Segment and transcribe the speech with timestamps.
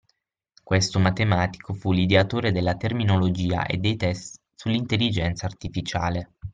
[0.63, 6.33] Questo matematico fu l'ideatore della terminologia e dei test sull'Intelligenza Artificiale